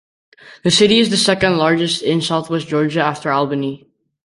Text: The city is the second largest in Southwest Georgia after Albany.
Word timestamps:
The 0.63 0.71
city 0.71 0.97
is 0.97 1.11
the 1.11 1.15
second 1.15 1.57
largest 1.59 2.01
in 2.01 2.21
Southwest 2.23 2.67
Georgia 2.67 3.01
after 3.01 3.31
Albany. 3.31 3.87